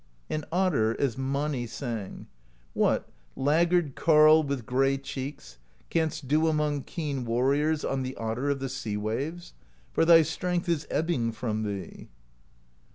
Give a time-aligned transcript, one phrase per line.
[0.31, 2.25] And Otter, as Mani sang:
[2.73, 5.59] What, laggard carle with gray cheeks.
[5.91, 9.53] Canst do among keen warriors On the Otter of the Sea Waves?
[9.93, 12.09] For thy strength is ebbing from thee.